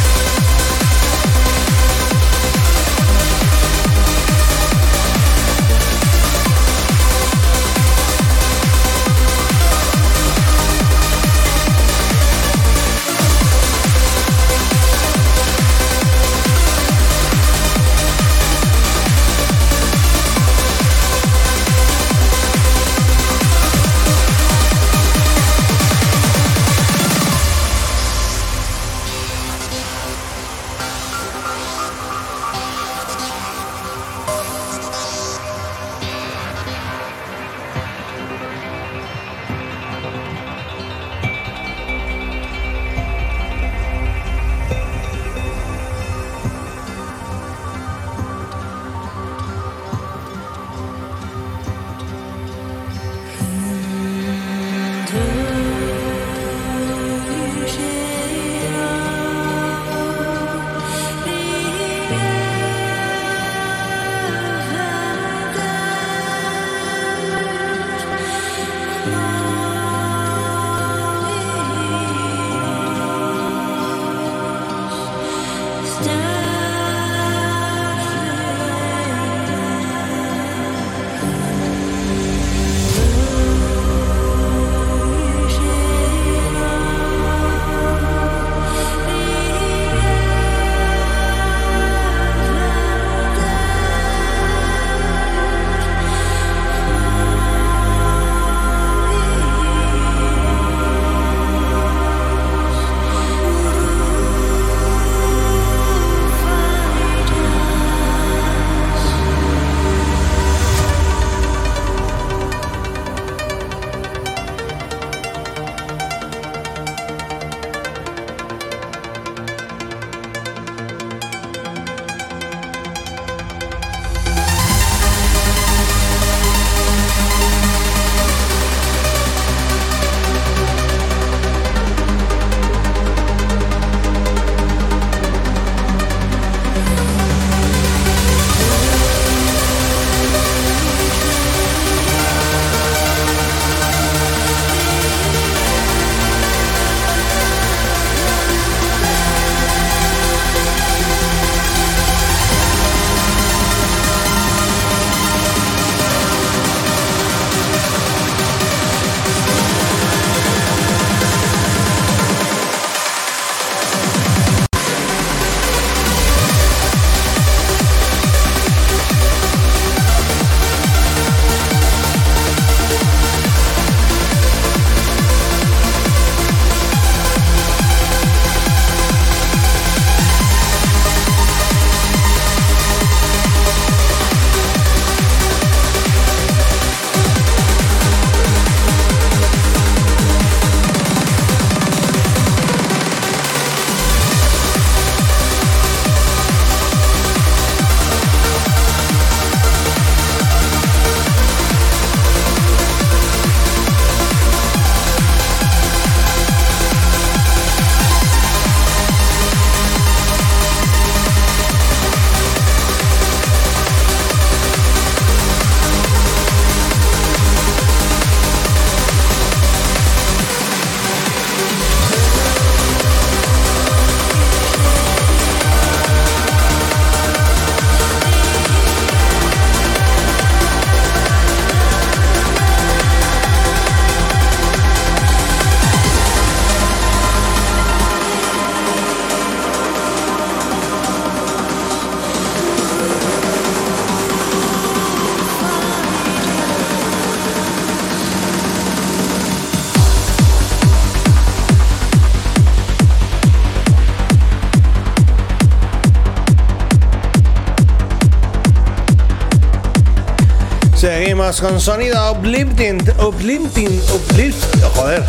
[261.41, 264.63] Con sonido uplifting, uplifting, uplift,
[264.93, 265.25] joder.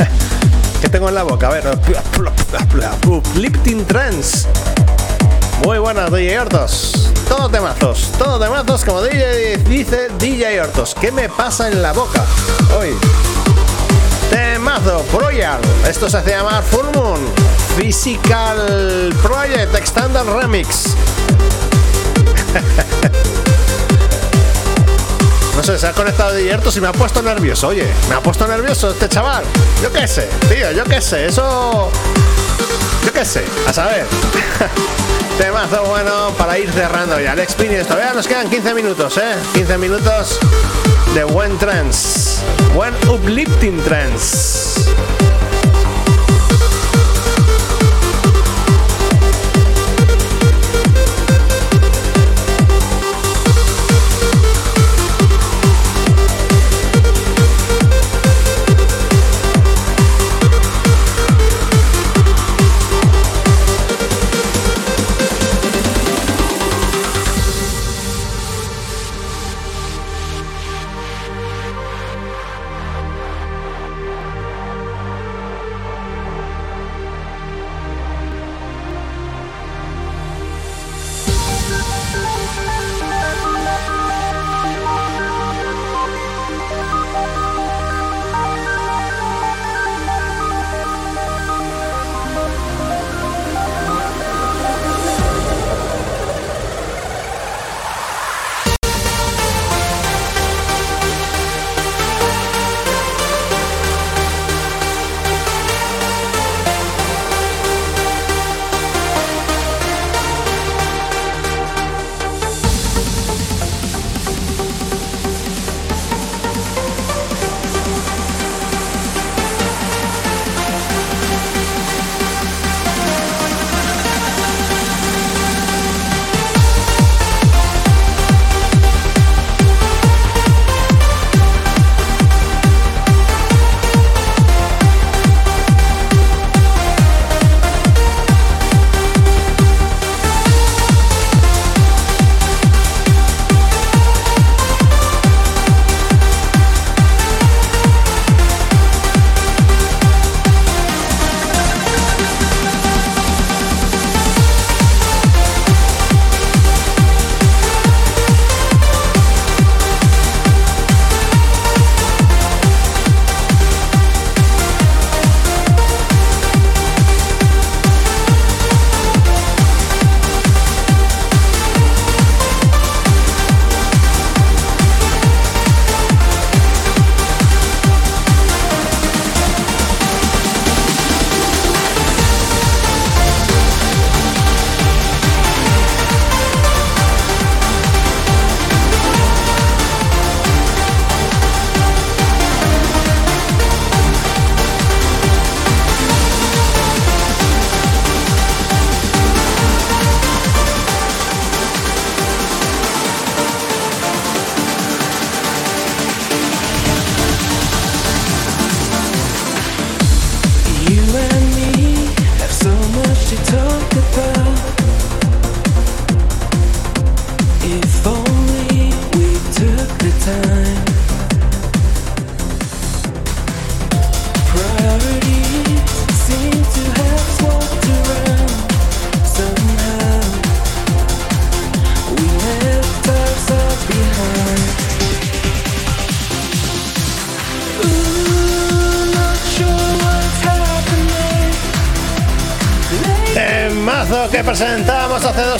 [0.80, 1.48] que tengo en la boca?
[1.48, 1.78] A ver,
[3.06, 4.48] uplifting trends.
[5.62, 7.12] Muy buenas, DJ Hortos.
[7.28, 10.94] Todo temazos, todo temazos, como DJ dice DJ Hortos.
[10.98, 12.24] ¿Qué me pasa en la boca
[12.78, 12.96] hoy?
[14.30, 15.62] Temazo, Project.
[15.86, 17.20] Esto se hace llamar Full Moon.
[17.76, 20.96] Physical Project Extended Remix.
[25.66, 27.68] sé, se ha conectado de directos y me ha puesto nervioso.
[27.68, 29.42] Oye, me ha puesto nervioso este chaval.
[29.82, 31.26] Yo qué sé, tío, yo qué sé.
[31.26, 31.90] Eso.
[33.04, 34.06] Yo qué sé, a saber.
[35.38, 37.32] Temazo bueno para ir cerrando ya.
[37.32, 39.34] Alex Pini, todavía nos quedan 15 minutos, ¿eh?
[39.54, 40.38] 15 minutos
[41.14, 42.42] de buen trance.
[42.72, 44.55] Buen uplifting trance.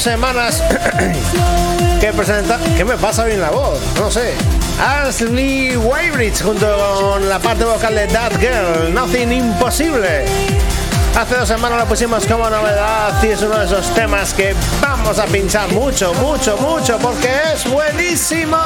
[0.06, 0.62] Semanas.
[2.00, 2.60] que presenta.
[2.76, 3.80] ¿Qué me pasa bien la voz?
[3.98, 4.34] No sé.
[4.80, 8.94] Ashley Weybridge junto con la parte vocal de That Girl.
[8.94, 10.24] Nothing Imposible.
[11.18, 15.18] Hace dos semanas lo pusimos como novedad y es uno de esos temas que vamos
[15.18, 18.56] a pinchar mucho, mucho, mucho porque es buenísimo.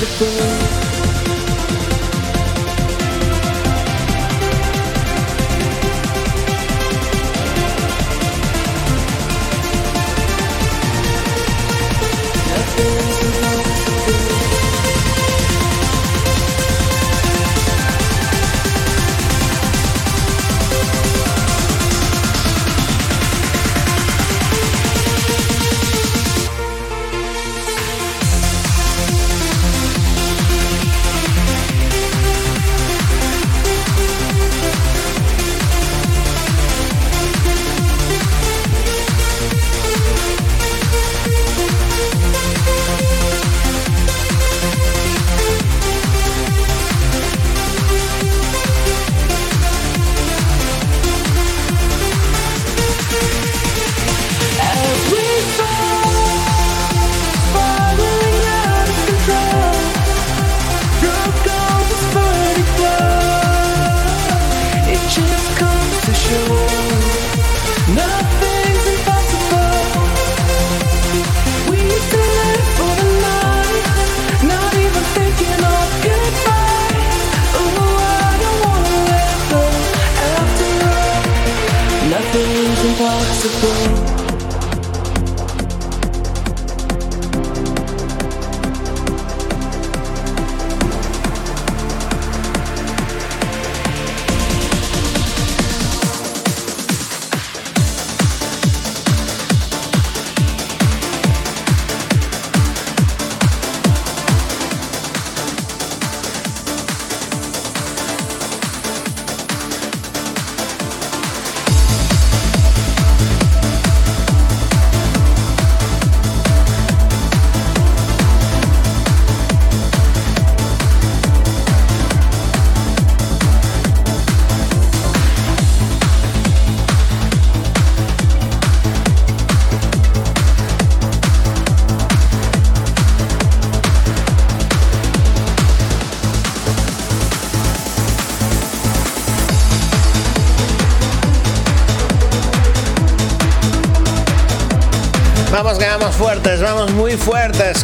[0.00, 0.39] Mexico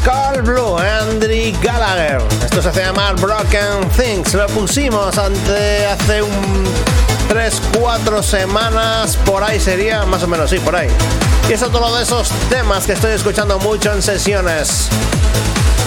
[0.02, 2.22] Call Blue, Andy Gallagher.
[2.42, 4.32] Esto se hace llamar Broken Things.
[4.32, 6.64] Lo pusimos ante hace un
[7.28, 9.18] 3-4 semanas.
[9.18, 10.88] Por ahí sería, más o menos, sí, por ahí.
[11.48, 14.88] Y es otro de esos temas que estoy escuchando mucho en sesiones.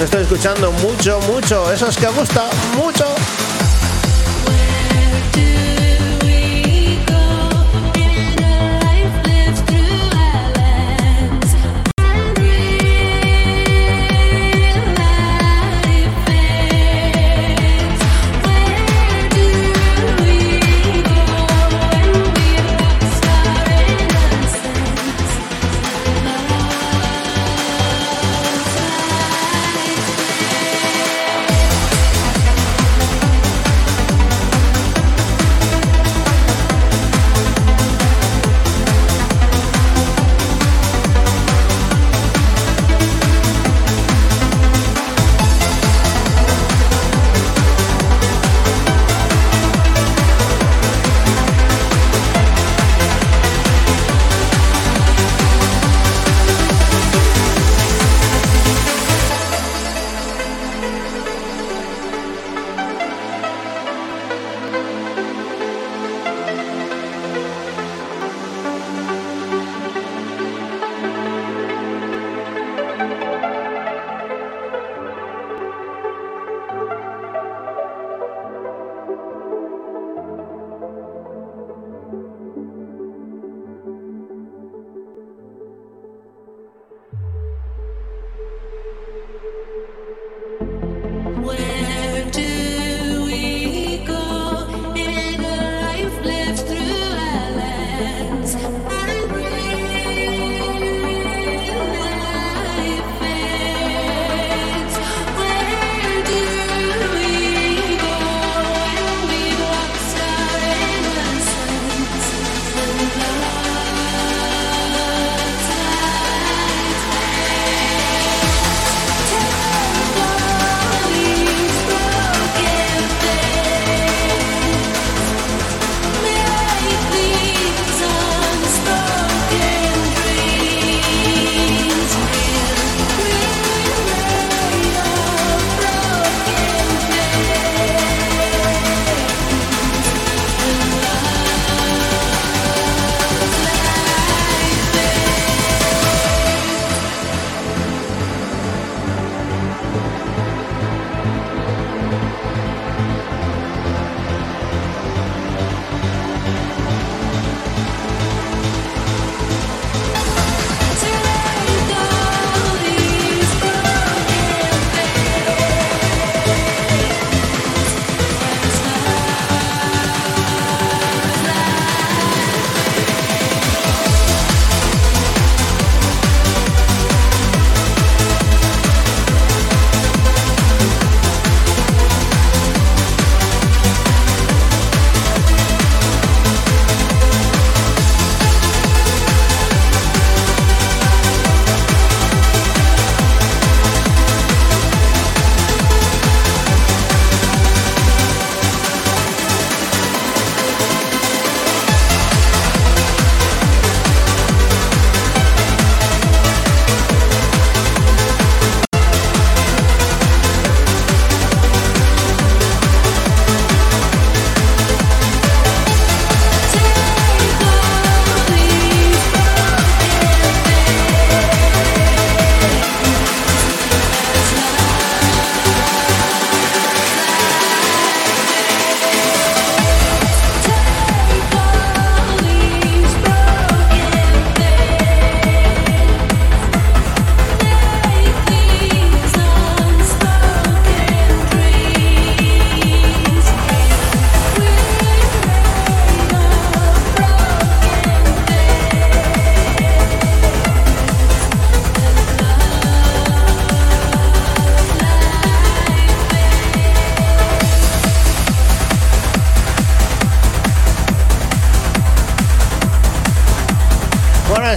[0.04, 1.72] Estoy escuchando mucho, mucho.
[1.72, 2.48] Esos que gusta
[2.78, 3.06] mucho.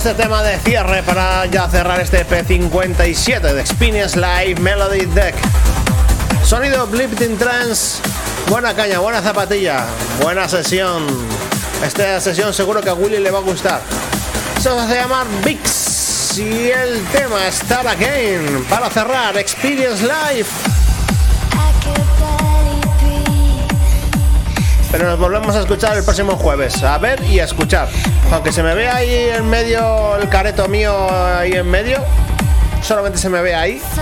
[0.04, 5.32] Este tema de cierre para ya cerrar este P57 de Experience Live Melody Deck.
[6.42, 8.02] Sonido Blipting Trance,
[8.48, 9.84] buena caña, buena zapatilla,
[10.20, 11.06] buena sesión.
[11.86, 13.80] Esta sesión seguro que a Willy le va a gustar.
[14.60, 20.48] Se hace llamar Vix y el tema Start Again para cerrar Experience Live.
[24.90, 26.82] Pero nos volvemos a escuchar el próximo jueves.
[26.82, 27.88] A ver y a escuchar.
[28.30, 30.94] Aunque se me vea ahí en medio el careto mío
[31.36, 31.98] ahí en medio.
[32.82, 33.82] Solamente se me ve ahí.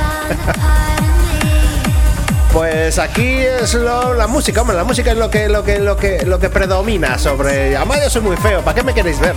[2.53, 5.97] Pues aquí es lo- la música, hombre, la música es lo que, lo que, lo
[5.97, 7.77] que, lo que predomina sobre.
[7.77, 9.37] Además yo soy muy feo, ¿para qué me queréis ver?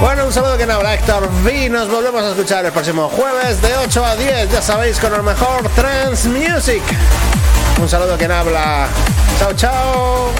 [0.00, 1.68] Bueno, un saludo que habla Héctor V.
[1.70, 5.22] Nos volvemos a escuchar el próximo jueves de 8 a 10, ya sabéis, con el
[5.22, 6.82] mejor trance music.
[7.80, 8.88] Un saludo que habla.
[9.38, 10.30] Chao, chao.